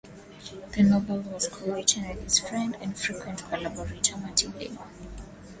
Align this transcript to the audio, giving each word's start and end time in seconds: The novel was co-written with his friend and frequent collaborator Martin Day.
The 0.71 0.81
novel 0.81 1.19
was 1.19 1.47
co-written 1.47 2.07
with 2.07 2.23
his 2.23 2.39
friend 2.39 2.75
and 2.81 2.97
frequent 2.97 3.43
collaborator 3.47 4.17
Martin 4.17 4.49
Day. 4.53 4.75